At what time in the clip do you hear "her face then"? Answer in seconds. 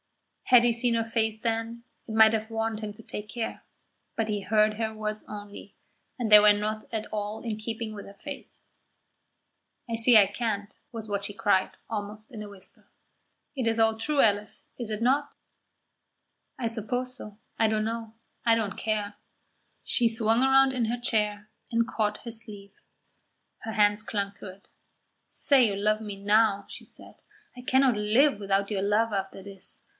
0.95-1.83